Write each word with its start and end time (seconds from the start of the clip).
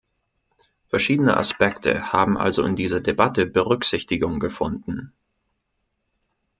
Verschiedene 0.87 1.37
Aspekte 1.37 2.11
haben 2.11 2.35
also 2.35 2.63
in 2.63 2.75
dieser 2.75 3.01
Debatte 3.01 3.45
Berücksichtigung 3.45 4.39
gefunden. 4.39 5.13